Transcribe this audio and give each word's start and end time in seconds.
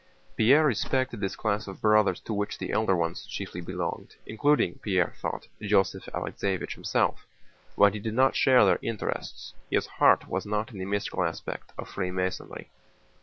Pierre 0.35 0.65
respected 0.65 1.19
this 1.19 1.35
class 1.35 1.67
of 1.67 1.79
Brothers 1.79 2.19
to 2.21 2.33
which 2.33 2.57
the 2.57 2.71
elder 2.71 2.95
ones 2.95 3.23
chiefly 3.27 3.61
belonged, 3.61 4.15
including, 4.25 4.79
Pierre 4.81 5.13
thought, 5.21 5.47
Joseph 5.61 6.05
Alexéevich 6.11 6.73
himself, 6.73 7.27
but 7.77 7.93
he 7.93 7.99
did 7.99 8.15
not 8.15 8.35
share 8.35 8.65
their 8.65 8.79
interests. 8.81 9.53
His 9.69 9.85
heart 9.85 10.27
was 10.27 10.43
not 10.43 10.71
in 10.71 10.79
the 10.79 10.85
mystical 10.85 11.23
aspect 11.23 11.71
of 11.77 11.87
Freemasonry. 11.87 12.71